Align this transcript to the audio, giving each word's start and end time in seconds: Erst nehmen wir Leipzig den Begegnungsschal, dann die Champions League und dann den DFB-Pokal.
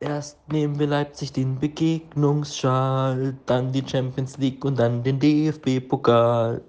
Erst 0.00 0.38
nehmen 0.48 0.78
wir 0.78 0.86
Leipzig 0.86 1.32
den 1.32 1.58
Begegnungsschal, 1.58 3.36
dann 3.46 3.72
die 3.72 3.82
Champions 3.86 4.38
League 4.38 4.64
und 4.64 4.78
dann 4.78 5.02
den 5.02 5.18
DFB-Pokal. 5.18 6.62